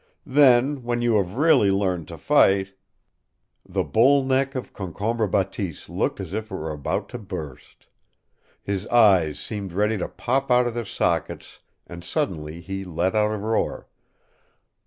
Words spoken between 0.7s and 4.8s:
when you have really learned to fight" The bull neck of